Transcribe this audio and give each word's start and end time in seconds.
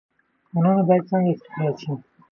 کانونه 0.49 0.81
باید 0.87 1.03
څنګه 1.09 1.29
استخراج 1.33 1.75
شي؟ 1.81 1.91